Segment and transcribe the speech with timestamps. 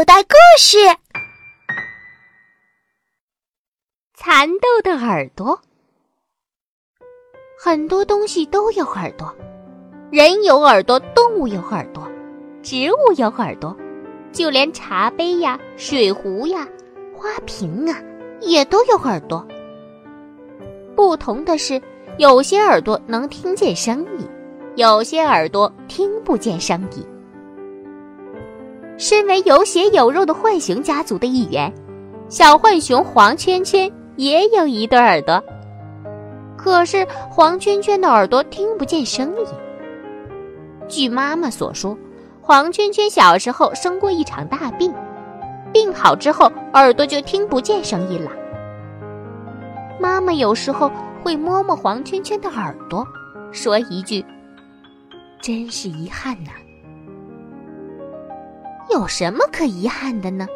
[0.00, 0.78] 口袋故事：
[4.14, 5.60] 蚕豆的耳朵。
[7.62, 9.36] 很多东西都有耳朵，
[10.10, 12.10] 人有耳朵，动物有耳朵，
[12.62, 13.76] 植物有耳朵，
[14.32, 16.66] 就连茶杯呀、水壶呀、
[17.14, 18.02] 花瓶啊，
[18.40, 19.46] 也都有耳朵。
[20.96, 21.78] 不同的是，
[22.16, 24.26] 有些耳朵能听见声音，
[24.76, 27.06] 有些耳朵听不见声音。
[29.00, 31.72] 身为有血有肉的浣熊家族的一员，
[32.28, 35.42] 小浣熊黄圈圈也有一对耳朵。
[36.54, 39.46] 可是黄圈圈的耳朵听不见声音。
[40.86, 41.96] 据妈妈所说，
[42.42, 44.92] 黄圈圈小时候生过一场大病，
[45.72, 48.30] 病好之后耳朵就听不见声音了。
[49.98, 50.92] 妈妈有时候
[51.22, 53.02] 会摸摸黄圈圈的耳朵，
[53.50, 54.22] 说一句
[55.40, 56.50] ：“真是遗憾呐。”
[58.92, 60.46] 有什么可遗憾的呢？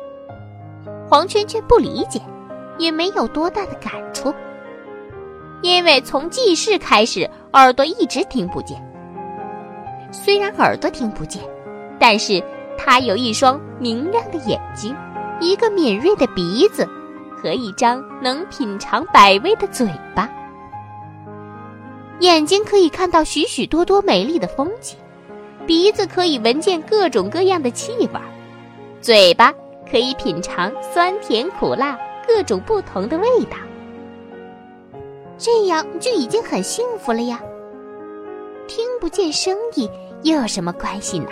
[1.09, 2.21] 黄圈圈不理解，
[2.79, 4.35] 也没有多大的感触。
[5.63, 8.77] 因为从记事开始，耳朵一直听不见。
[10.11, 11.43] 虽然耳朵听不见，
[11.99, 12.43] 但是
[12.77, 14.95] 它有一双明亮的眼睛，
[15.41, 16.89] 一个敏锐的鼻子，
[17.37, 20.29] 和一张能品尝百味的嘴巴。
[22.21, 24.97] 眼睛可以看到许许多多美丽的风景，
[25.67, 28.09] 鼻子可以闻见各种各样的气味，
[29.05, 29.53] 嘴巴
[29.91, 31.95] 可以品尝酸甜苦辣
[32.27, 33.59] 各种不同的味道。
[35.37, 37.39] 这样就已经很幸福了呀。
[38.67, 39.87] 听不见声音
[40.23, 41.29] 又有什么关系呢？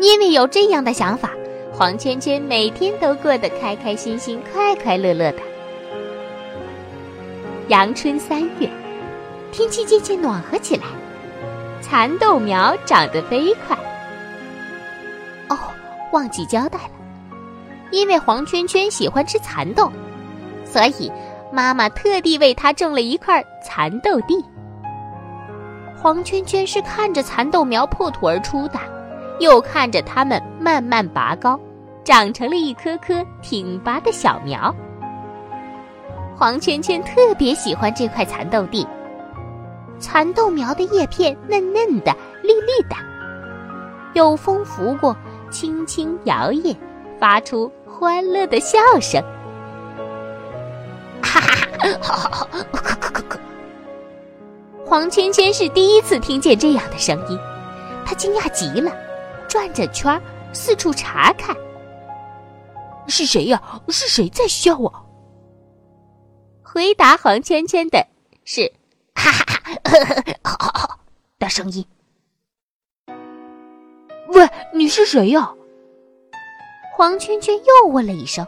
[0.00, 1.30] 因为有这样的想法，
[1.72, 5.38] 黄圈圈每天都过得开开心心、快快乐乐的。
[7.68, 8.68] 阳春三月，
[9.52, 10.82] 天气渐渐暖和起来，
[11.80, 13.78] 蚕豆苗长得飞快。
[16.12, 16.90] 忘记交代了，
[17.90, 19.90] 因为黄圈圈喜欢吃蚕豆，
[20.64, 21.10] 所以。
[21.54, 24.42] 妈妈特地为他种了一块蚕豆地。
[25.94, 28.80] 黄圈圈是看着蚕豆苗破土而出的，
[29.38, 31.60] 又看着它们慢慢拔高，
[32.04, 34.74] 长成了一棵棵挺拔的小苗。
[36.34, 38.88] 黄圈圈特别喜欢这块蚕豆地，
[40.00, 42.96] 蚕豆苗的叶片嫩嫩的、绿绿的，
[44.14, 45.14] 有风拂过，
[45.52, 46.76] 轻轻摇曳，
[47.20, 49.22] 发出欢乐的笑声。
[51.22, 52.48] 哈哈哈！
[52.72, 53.40] 可可可可！
[54.84, 57.38] 黄圈圈是第一次听见这样的声音，
[58.04, 58.90] 他惊讶极了，
[59.46, 60.20] 转着圈
[60.52, 61.56] 四处查看。
[63.06, 63.62] 是谁呀？
[63.88, 65.04] 是谁在笑啊？
[66.62, 68.06] 回答黄圈圈的
[68.44, 68.72] 是
[69.14, 69.72] “哈哈哈
[70.42, 70.98] 哈哈”
[71.38, 71.84] 的声音。
[74.32, 75.52] 喂，你是谁呀？
[76.94, 78.46] 黄圈圈又问了一声。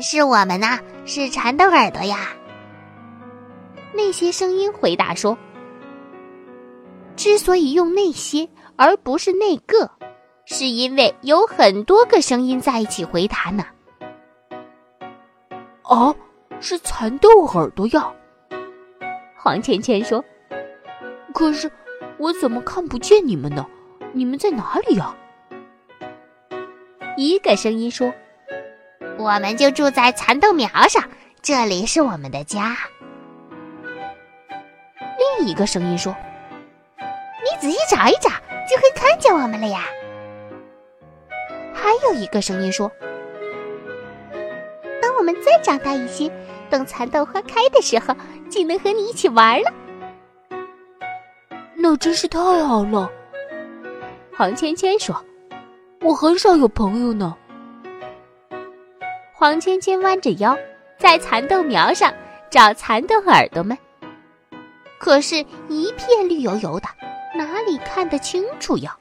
[0.00, 2.30] 是我们呐，是蚕豆耳朵呀。
[3.92, 5.38] 那些声音回答说
[7.14, 9.88] ：“之所以用那些而不是那个，
[10.44, 13.64] 是因为有很多个声音在一起回答呢。”
[15.86, 16.12] 哦，
[16.58, 18.12] 是蚕豆耳朵呀。
[19.36, 20.24] 黄圈圈说
[21.32, 21.70] ：“可是
[22.22, 23.66] 我怎么看不见你们呢？
[24.12, 25.12] 你们在哪里呀？”
[27.18, 28.14] 一个声音说。
[29.18, 31.02] 我们就住在蚕豆苗上，
[31.42, 32.76] 这里是我们的家。
[35.38, 36.16] 另一个声音说
[37.44, 38.30] ：“你仔细找一找，
[38.68, 39.84] 就会看见我们了呀。”
[41.74, 42.90] 还有一个声音说
[45.00, 46.32] ：“等我们再长大一些，
[46.70, 48.16] 等蚕豆花开的时候，
[48.50, 49.72] 就能和你一起玩了。”
[51.82, 53.10] 那真是太好了。
[54.36, 55.12] 黄芊芊说
[56.00, 57.36] ：“我很少有朋友呢。”
[59.34, 60.56] 黄芊芊弯着腰，
[60.96, 62.14] 在蚕豆苗上
[62.48, 63.76] 找蚕豆耳朵们，
[65.00, 66.86] 可是，一片绿油油的，
[67.34, 68.96] 哪里看得清楚呀？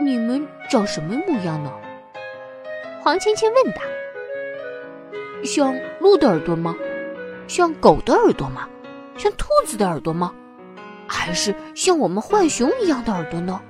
[0.00, 1.70] 你们长什么模样呢？
[3.02, 3.82] 黄芊芊问道。
[5.44, 6.74] 像鹿的耳朵吗？
[7.46, 8.66] 像狗的耳朵吗？
[9.18, 10.32] 像兔子的耳朵吗？
[11.12, 13.60] 还是像我们浣熊一样的耳朵呢？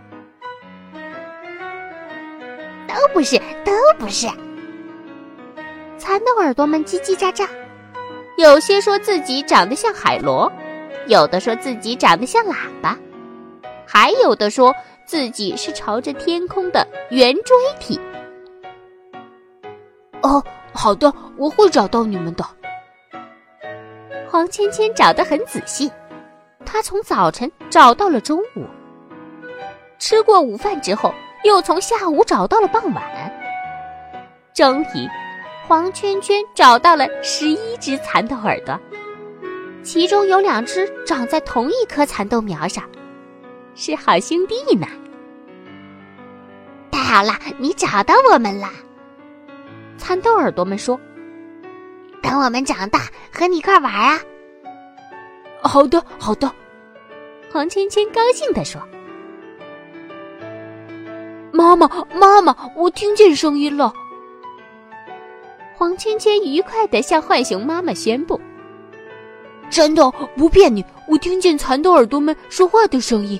[2.86, 4.28] 都不是，都不是。
[5.98, 7.48] 蚕的耳朵们叽叽喳喳，
[8.36, 10.50] 有些说自己长得像海螺，
[11.08, 12.96] 有的说自己长得像喇叭，
[13.84, 14.72] 还有的说
[15.04, 18.00] 自己是朝着天空的圆锥体。
[20.22, 20.42] 哦，
[20.72, 22.44] 好的，我会找到你们的。
[24.30, 25.90] 黄芊芊找得很仔细，
[26.72, 28.64] 她从早晨找到了中午，
[29.98, 31.14] 吃过午饭之后，
[31.44, 33.04] 又从下午找到了傍晚。
[34.54, 35.06] 终于，
[35.69, 38.80] 黄圈圈找到了十一只蚕豆耳朵，
[39.82, 42.82] 其中有两只长在同一棵蚕豆苗上，
[43.74, 44.86] 是好兄弟呢。
[46.90, 48.70] 太好了，你找到我们了！
[49.98, 50.98] 蚕豆耳朵们说
[52.22, 54.19] ：“等我们长大，和你一块玩啊！”
[55.62, 56.50] 好的，好的。
[57.52, 58.81] 黄圈圈高兴地说
[61.52, 63.93] ：“妈妈，妈妈，我听见声音了。”
[65.76, 68.40] 黄圈圈愉快地向浣熊妈妈宣布
[69.69, 73.38] ：“真的，不骗你，我听见蚕豆耳朵们说话的声音。”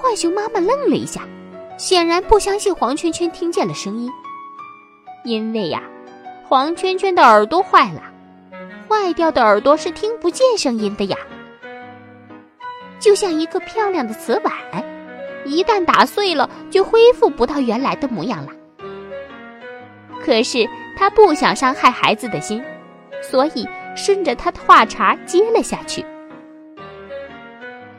[0.00, 1.28] 浣熊妈妈愣了一下，
[1.76, 4.10] 显然不相信黄圈圈听见了声音，
[5.22, 5.82] 因为呀，
[6.48, 8.02] 黄圈圈的耳朵坏了，
[8.88, 11.16] 坏掉的耳朵是听不见声音的呀，
[12.98, 14.52] 就像一个漂亮的瓷碗，
[15.44, 18.52] 一旦打碎了，就恢复不到原来的模样了。
[20.24, 22.62] 可是他不想伤害孩子的心，
[23.22, 23.66] 所以
[23.96, 26.04] 顺着他的话茬接了下去。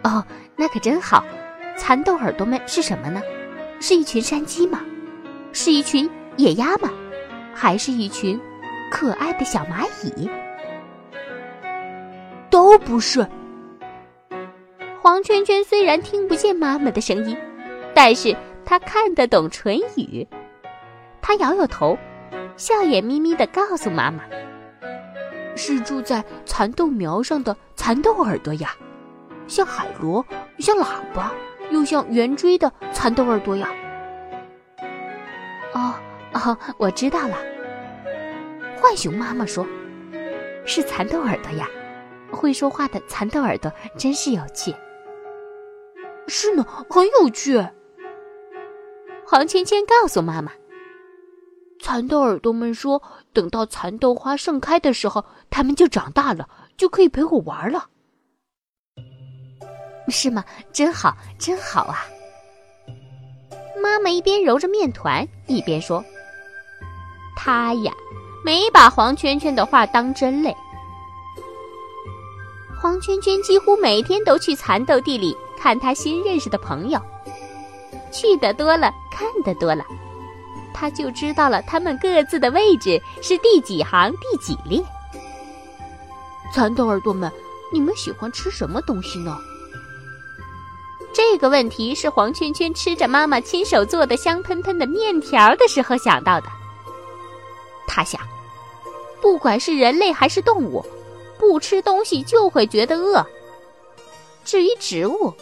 [0.03, 0.23] 哦，
[0.55, 1.23] 那可真好。
[1.77, 3.21] 蚕豆耳朵们是什么呢？
[3.79, 4.81] 是一群山鸡吗？
[5.53, 6.91] 是一群野鸭吗？
[7.53, 8.39] 还是一群
[8.91, 10.29] 可爱的小蚂蚁？
[12.49, 13.25] 都不是。
[15.09, 17.35] 黄圈圈虽然听不见妈妈的声音，
[17.95, 20.27] 但是他看得懂唇语。
[21.19, 21.97] 他摇摇头，
[22.57, 24.23] 笑眼眯眯的告诉妈妈
[25.57, 28.75] ：“是住在蚕豆苗上的蚕豆耳朵呀，
[29.47, 30.23] 像海螺，
[30.59, 31.33] 像喇叭。”
[31.71, 33.67] 又像圆锥的蚕豆耳朵呀！
[35.73, 35.95] 哦
[36.33, 37.35] 哦，我知道了。
[38.79, 39.65] 浣熊妈妈说
[40.67, 41.67] ：“是蚕豆耳朵呀，
[42.29, 44.71] 会说话的蚕豆耳朵真是有趣。”
[46.29, 47.57] 是呢，很有趣。
[49.25, 50.51] 黄芊芊告诉妈妈
[51.81, 53.01] ：“蚕豆耳朵们说，
[53.33, 56.47] 等到蚕豆花盛开的时候，它们就长大了，
[56.77, 57.87] 就可以陪我玩了。”
[60.07, 60.43] 是吗？
[60.71, 62.05] 真好，真好啊！
[63.81, 66.03] 妈妈一边揉着面团，一边说
[67.37, 67.93] ：“她呀，
[68.43, 70.55] 没把黄圈圈的话当真嘞。
[72.81, 76.99] 黄圈圈几乎每天都去蚕豆地里看他新认识的朋友，
[78.11, 79.83] 去的多了，看的多了，
[80.73, 84.83] 他就知道了他们各自的位置是第几行第几列。
[86.53, 87.31] 蚕豆耳朵们，
[87.71, 89.37] 你们喜欢吃什么东西呢？”
[91.13, 96.47] 这个问题是黄圈圈吃着妈妈亲手做的香喷喷的面条的时候想到的。
[97.87, 98.21] 他想，
[99.19, 100.85] 不管是人类还是动物，
[101.37, 103.25] 不吃东西就会觉得饿。
[104.45, 105.33] 至于植物，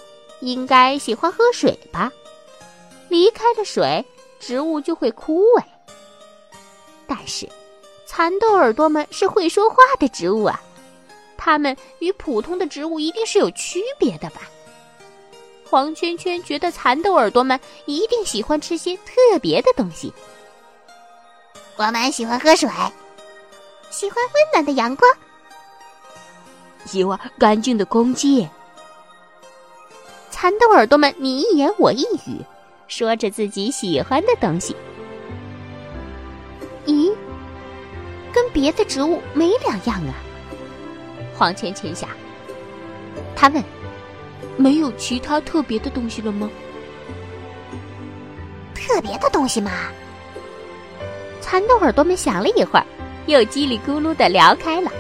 [0.41, 2.11] 应该喜欢喝水吧？
[3.09, 4.05] 离开了水，
[4.39, 5.63] 植物就会枯萎。
[7.07, 7.47] 但是，
[8.05, 10.61] 蚕豆耳朵们是会说话的植物啊，
[11.37, 14.41] 它们与普通的植物一定是有区别的吧？
[15.69, 20.13] 黄圈圈觉得蚕豆耳朵们一定喜欢吃些特别的东西。
[21.75, 22.69] 我们喜欢喝水，
[23.89, 25.09] 喜欢温暖的阳光，
[26.85, 28.47] 喜欢干净的空气。
[30.39, 32.39] 蚕豆耳朵们你一言我一语，
[32.87, 34.75] 说着自己喜欢的东西。
[36.85, 37.11] 咦，
[38.31, 40.13] 跟别的植物没两样啊！
[41.35, 42.07] 黄圈圈想，
[43.35, 43.63] 他问。
[44.57, 46.47] 没有其他特别的东西了吗？
[48.75, 49.71] 特别的东西吗？
[51.41, 52.85] 蚕豆耳朵们想了一会儿，
[53.25, 54.91] 又叽里咕噜的聊开了。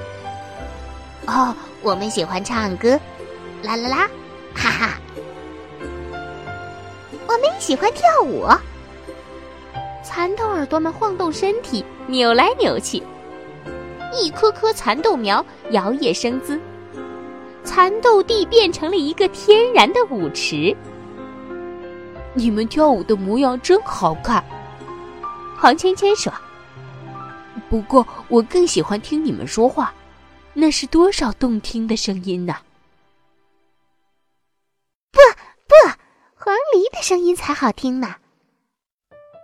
[1.27, 2.99] 哦，我们喜欢唱歌，
[3.61, 4.09] 啦啦啦，
[4.55, 4.99] 哈哈。
[7.27, 8.45] 我们喜欢跳舞。
[10.03, 13.03] 蚕豆耳朵们晃动身体，扭来扭去，
[14.13, 16.59] 一颗颗蚕豆苗摇曳生姿。
[17.63, 20.75] 蚕豆地变成了一个天然的舞池。
[22.33, 24.43] 你们跳舞的模样真好看，
[25.57, 26.31] 黄芊芊说。
[27.69, 29.93] 不过我更喜欢听你们说话，
[30.53, 32.53] 那是多少动听的声音呐！
[32.53, 32.66] 不
[37.01, 38.15] 声音才好听呢。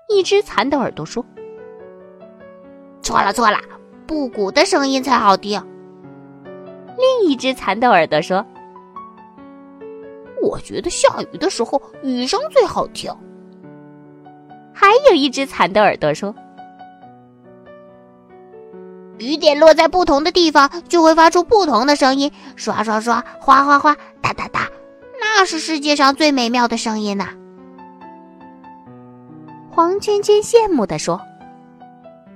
[0.09, 1.25] 一只蚕豆耳朵说。
[3.01, 3.57] 错了错了，
[4.07, 5.61] 布谷的声音才好听。
[6.97, 8.45] 另一只蚕豆耳朵说
[10.41, 13.13] ：“我觉得下雨的时候雨声最好听。”
[14.73, 16.33] 还有一只蚕豆耳朵说
[19.19, 24.69] ：“雨点落在不同的地方，就会发出不同的声音，刷刷刷，哗哗哗，哒哒哒，
[25.19, 27.29] 那是世界上最美妙的声音呐！
[30.03, 31.17] 圈圈羡慕地说：“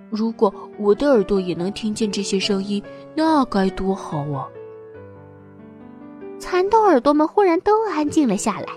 [0.10, 2.82] 如果我的耳朵也能听见这些声音，
[3.14, 4.48] 那该多好啊！”
[6.40, 8.68] 蚕豆耳朵们忽然都安静了下来。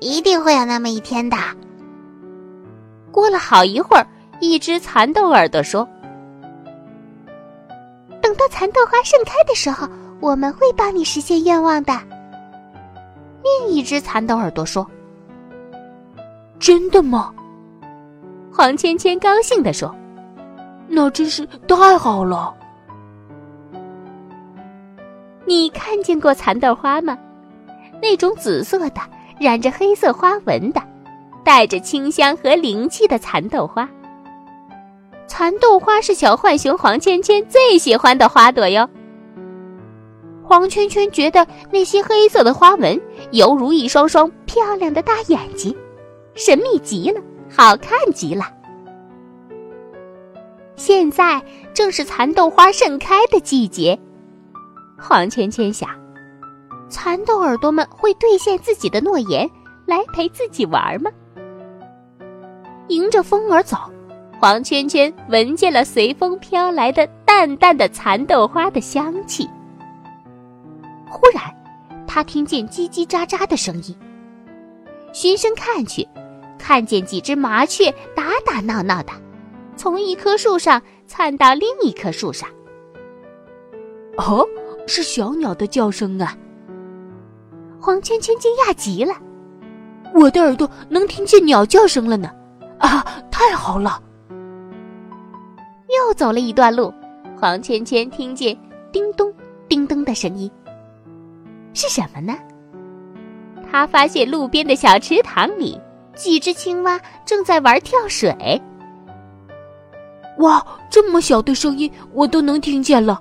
[0.00, 1.36] 一定会有那么一天的。
[3.12, 4.04] 过了好一会儿，
[4.40, 5.88] 一只蚕豆耳朵说
[8.20, 9.86] ：“等到蚕豆花盛开的时候，
[10.18, 11.92] 我们会帮你实现愿望的。”
[13.62, 14.84] 另一只蚕豆耳朵说
[16.60, 17.34] ：“真的吗？”
[18.54, 19.92] 黄芊芊高兴地说
[20.86, 22.54] ：“那真是太好了。”
[25.46, 27.18] 你看见过蚕豆花吗？
[28.00, 29.00] 那种紫色的。
[29.40, 30.82] 染着黑色花纹的，
[31.42, 33.88] 带着清香和灵气的蚕豆花。
[35.26, 38.86] 蚕豆花是小浣熊黄芊芊最喜欢的花朵哟。
[40.42, 43.00] 黄圈圈觉得那些黑色的花纹
[43.30, 45.74] 犹如一双双漂亮的大眼睛，
[46.34, 47.20] 神秘极了，
[47.50, 48.44] 好看极了。
[50.76, 51.42] 现在
[51.74, 53.98] 正是蚕豆花盛开的季节，
[54.98, 55.88] 黄芊芊想。
[56.88, 59.48] 蚕豆耳朵们会兑现自己的诺言，
[59.86, 61.10] 来陪自己玩吗？
[62.88, 63.76] 迎着风儿走，
[64.40, 69.48] 黄圈圈闻见了随风飘来的淡淡的蚕豆花的香气。
[71.08, 71.44] 忽然，
[72.06, 73.94] 他听见叽叽喳喳的声音，
[75.12, 76.06] 循声看去，
[76.58, 79.12] 看见几只麻雀打打闹闹的，
[79.76, 82.48] 从一棵树上窜到另一棵树上。
[84.16, 84.46] 哦，
[84.86, 86.36] 是小鸟的叫声啊！
[87.80, 89.14] 黄圈圈惊讶极了，
[90.14, 92.30] 我的耳朵能听见鸟叫声了呢！
[92.78, 94.02] 啊，太好了！
[95.88, 96.92] 又走了一段路，
[97.38, 98.56] 黄圈圈听见
[98.92, 99.32] 叮咚
[99.68, 100.50] 叮咚的声音，
[101.72, 102.36] 是什么呢？
[103.70, 105.80] 他发现路边的小池塘里，
[106.14, 108.60] 几只青蛙正在玩跳水。
[110.38, 113.20] 哇，这么小的声音我都能听见了，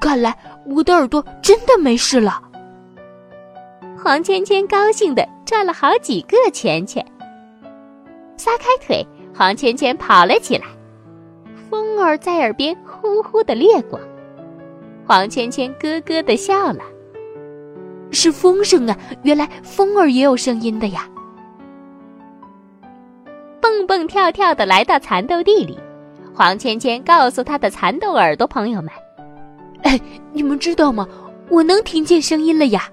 [0.00, 0.36] 看来
[0.66, 2.42] 我的耳朵真的没事了。
[4.02, 7.04] 黄芊芊高兴的转了好几个圈圈，
[8.36, 10.64] 撒开腿，黄芊芊跑了起来。
[11.70, 13.98] 风儿在耳边呼呼的掠过，
[15.06, 16.84] 黄芊芊咯咯的笑了。
[18.16, 21.06] 是风声啊，原来风儿也有声音的呀！
[23.60, 25.78] 蹦蹦跳跳的来到蚕豆地里，
[26.34, 28.90] 黄芊芊告诉他的蚕豆耳朵朋友们
[29.84, 30.00] ：“哎，
[30.32, 31.06] 你们知道吗？
[31.50, 32.90] 我能听见声音了呀！”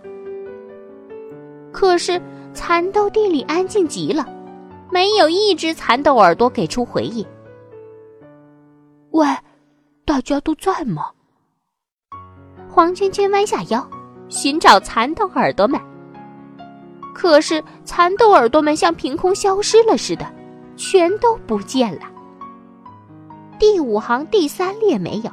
[1.72, 2.22] 可是
[2.54, 4.28] 蚕豆地里安静极了，
[4.92, 7.26] 没有一只蚕豆耳朵给出回应。
[9.12, 9.26] 喂，
[10.04, 11.12] 大家都在吗？
[12.70, 13.88] 黄芊芊弯下腰，
[14.34, 15.80] 寻找蚕豆耳朵们。
[17.14, 20.26] 可是蚕豆耳朵们像凭空消失了似的，
[20.76, 22.02] 全都不见了。
[23.60, 25.30] 第五行第三列没有，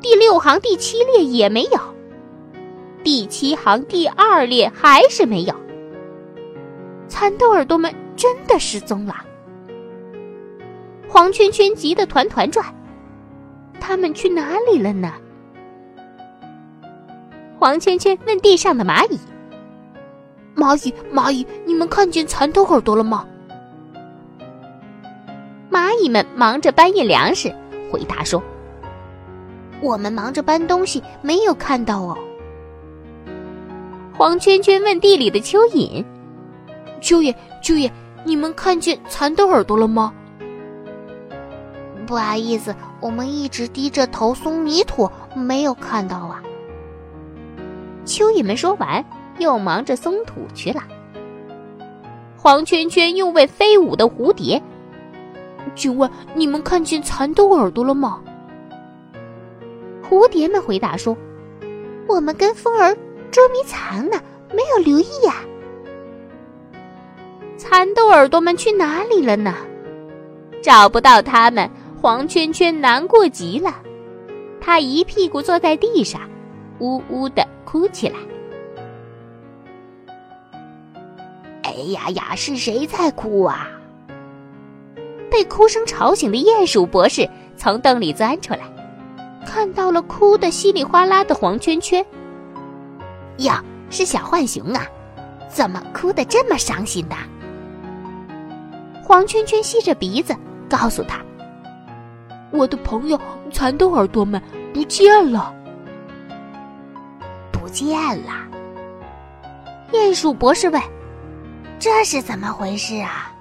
[0.00, 1.78] 第六行第七列也没有。
[3.04, 5.54] 第七行第二列还是没有，
[7.06, 9.14] 蚕豆耳朵们真的失踪了。
[11.08, 12.66] 黄圈圈急得团团转，
[13.80, 15.14] 他们去哪里了呢？
[17.58, 19.18] 黄圈圈问地上的蚂蚁
[20.54, 23.26] ：“蚂蚁，蚂蚁，你们看见蚕豆耳朵了吗？”
[25.68, 27.52] 蚂蚁们忙着搬运粮食，
[27.90, 28.40] 回答说
[29.82, 32.16] ：“我们忙着搬东西，没有看到哦。”
[34.16, 36.04] 黄圈圈问地里的蚯蚓
[37.02, 37.90] ：“蚯蚓，蚯蚓，
[38.24, 40.14] 你们看见蚕豆耳朵了吗？”
[42.06, 46.40] 不好意思，我们一直低着头松泥土，没有看到啊。
[48.08, 49.04] 蚯蚓们说完，
[49.38, 50.82] 又忙着松土去了。
[52.36, 54.60] 黄圈圈又问飞舞的蝴蝶
[55.76, 58.20] ：“请问你们看见蚕豆耳朵了吗？”
[60.02, 61.14] 蝴蝶们回答说
[62.08, 62.96] ：“我们跟风儿。”
[63.30, 64.18] 捉迷藏呢，
[64.54, 65.34] 没有留意呀。
[67.58, 69.54] 蚕豆耳朵们去哪里了呢？
[70.62, 73.82] 找不到它们，黄圈圈难过极了。
[74.62, 76.22] 他一屁股坐在地上，
[76.80, 78.16] 呜呜的哭起来。
[81.62, 83.68] 哎呀呀，是谁在哭啊？
[85.30, 88.60] 被哭声吵醒的鼹鼠博士从洞里钻出来，
[89.46, 92.04] 看到了哭得稀里哗啦的黄圈圈。
[93.38, 94.86] 呀，是小浣熊啊！
[95.48, 97.16] 怎么哭得这么伤心的？
[99.04, 100.34] 黄圈圈吸着鼻子，
[100.68, 101.20] 告诉他
[102.52, 103.20] ：“我的朋友
[103.52, 104.42] 蚕豆耳朵们
[104.74, 105.54] 不见了，
[107.86, 108.32] 见了。”
[109.92, 110.82] 鼹鼠博士问
[111.78, 113.32] ：“这是怎么回事啊？”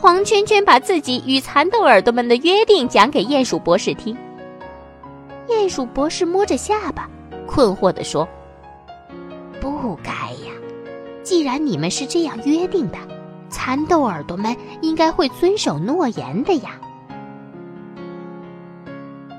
[0.00, 4.16] 黄圈圈把自己与蚕豆耳朵们的约定讲给鼹鼠博士听。
[5.48, 7.08] 鼹鼠博士摸着下巴，
[7.46, 8.28] 困惑地说
[9.60, 10.52] ：“不该呀！
[11.24, 12.98] 既然你们是这样约定的，
[13.50, 16.78] 蚕豆耳朵们应该会遵守诺言的呀。”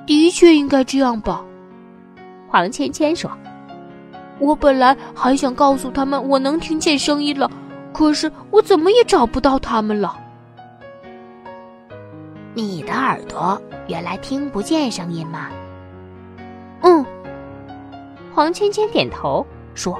[0.06, 1.42] 的确应该这样吧，
[2.50, 3.30] 黄芊芊说
[4.40, 7.50] ：“我本来还想告诉他们我能听见声音了，
[7.94, 10.18] 可是我怎么也找不到他们了。”
[12.56, 15.50] 你的耳朵原来听不见声音吗？
[16.82, 17.06] 嗯，
[18.34, 19.98] 黄芊芊点头说：“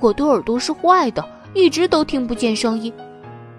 [0.00, 1.24] 我的耳朵是坏的，
[1.54, 2.92] 一直都听不见声音。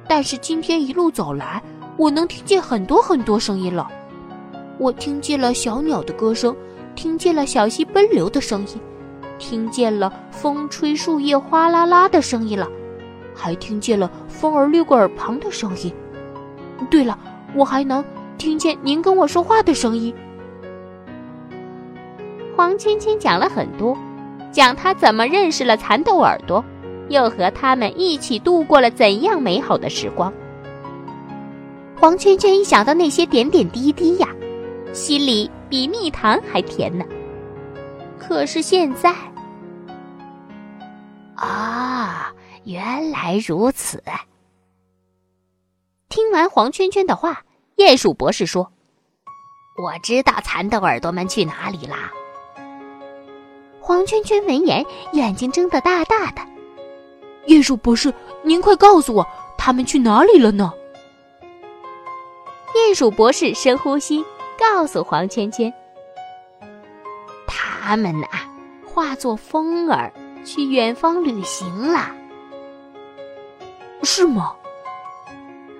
[0.07, 1.61] 但是今天一路走来，
[1.97, 3.89] 我能听见很多很多声音了。
[4.77, 6.55] 我听见了小鸟的歌声，
[6.95, 8.79] 听见了小溪奔流的声音，
[9.37, 12.67] 听见了风吹树叶哗啦啦的声音了，
[13.35, 15.93] 还听见了风儿掠过耳旁的声音。
[16.89, 17.17] 对了。”
[17.55, 18.03] 我还能
[18.39, 20.11] 听见您跟我说话的声音。
[22.57, 23.95] 黄芊芊讲了很多，
[24.51, 26.65] 讲她怎么认识了蚕豆耳朵，
[27.09, 30.33] 又和他们一起度过了怎样美好的时光。
[31.95, 34.27] 黄芊芊一想到那些点点滴滴呀，
[34.93, 37.03] 心里比蜜糖还甜呢。
[38.19, 39.11] 可是现在，
[41.35, 42.31] 啊，
[42.63, 44.03] 原来如此。
[46.09, 47.41] 听完黄圈圈的话，
[47.75, 48.71] 鼹鼠博士说
[49.83, 52.11] ：“我知道蚕豆耳朵们去哪里啦。”
[53.81, 56.41] 黄圈圈闻言，眼睛睁得大大的。
[57.47, 58.13] 鼹鼠博士，
[58.43, 59.27] 您快告诉我，
[59.57, 60.71] 他们去哪里了呢？
[62.75, 64.23] 鼹鼠博士深呼吸，
[64.63, 65.71] 告诉黄芊芊
[67.45, 68.27] ：“他们呐，
[68.87, 70.11] 化作风儿
[70.45, 72.09] 去远方旅行了。”
[74.03, 74.55] 是吗？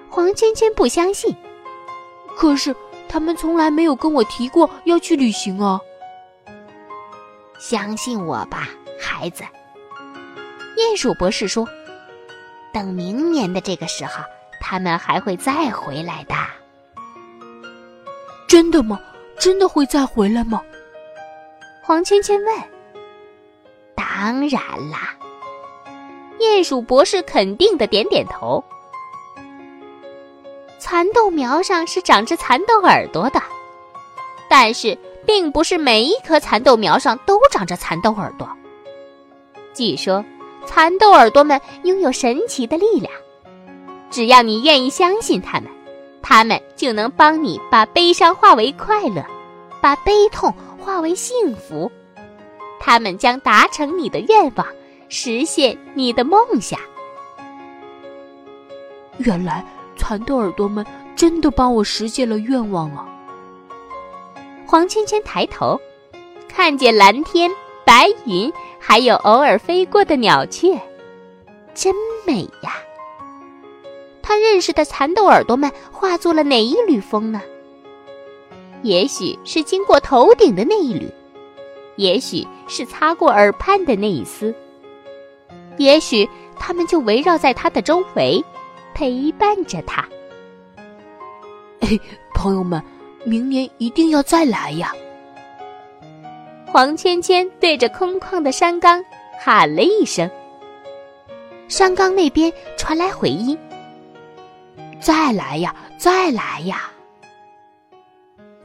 [0.10, 1.34] 黄芊芊不相信，
[2.36, 2.76] 可是
[3.08, 5.80] 他们从来没有跟我提过要去旅行啊！
[7.58, 8.68] 相信我吧，
[9.00, 9.44] 孩子。
[10.76, 11.66] 鼹鼠博士说
[12.74, 14.24] ：“等明年的这个时候，
[14.60, 16.36] 他们还会再回来的。”
[18.48, 19.00] 真的吗？
[19.40, 20.62] 真的会再回来吗？
[21.84, 22.56] 黄圈圈问。
[23.96, 25.16] “当然啦！”
[26.40, 28.64] 鼹鼠博士肯定的点点头。
[30.80, 33.42] 蚕豆苗上是长着蚕豆耳朵的，
[34.50, 38.48] 但是并不是每一棵蚕豆苗上都长着蚕豆耳朵。
[39.74, 40.24] 据说，
[40.66, 43.12] 蚕豆耳朵们拥有神奇的力量，
[44.12, 45.70] 只要你愿意相信它们，
[46.24, 49.24] 它们就能帮你把悲伤化为快乐，
[49.80, 51.92] 把悲痛化为幸福。
[52.80, 54.66] 他们将达成你的愿望，
[55.10, 56.80] 实现你的梦想。
[59.20, 59.64] 原来。
[59.96, 60.84] 蚕豆耳朵们
[61.16, 63.08] 真的帮我实现了愿望啊！
[64.66, 65.80] 黄圈圈抬头，
[66.50, 67.50] 看见蓝天、
[67.86, 70.78] 白云，还有偶尔飞过的鸟雀，
[71.76, 71.94] 真
[72.26, 72.74] 美呀！
[74.34, 77.40] 他认识的蚕豆耳朵们化作了哪一缕风呢？
[78.82, 81.08] 也许是经过头顶的那一缕，
[81.98, 84.52] 也许是擦过耳畔的那一丝，
[85.78, 88.44] 也许它们就围绕在他的周围。
[88.96, 90.08] 陪伴着他，
[91.82, 92.00] 哎，
[92.34, 92.82] 朋友们，
[93.24, 94.94] 明年一定要再来呀！
[96.68, 99.04] 黄芊芊对着空旷的山岗
[99.40, 100.28] 喊了一声，
[101.68, 103.58] 山岗那边传来回音
[105.04, 106.90] ：“再来呀，再来呀！”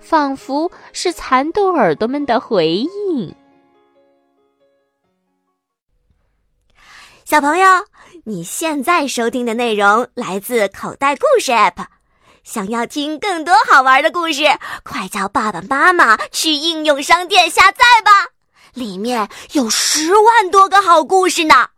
[0.01, 3.35] 仿佛是蚕豆耳朵们的回应。
[7.25, 7.67] 小朋友。
[8.25, 11.87] 你现在收听的内容来自口袋故事 App，
[12.45, 14.45] 想要听更多好玩的故事，
[14.83, 18.11] 快叫爸爸妈妈去应用商店下载吧，
[18.75, 21.69] 里面有十万多个好故事呢。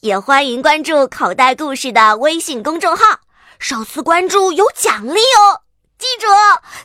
[0.00, 3.20] 也欢迎关注口袋故事的微信公众号，
[3.60, 5.60] 首次关注有奖励哦。
[5.98, 6.26] 记住，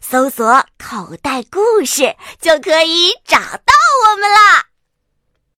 [0.02, 3.74] 搜索“口袋故事”就可以找到
[4.10, 4.66] 我们啦。